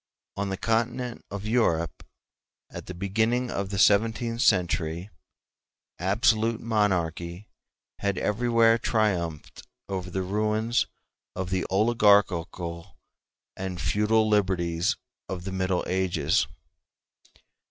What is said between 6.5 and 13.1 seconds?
monarchy had everywhere triumphed over the ruins of the oligarchical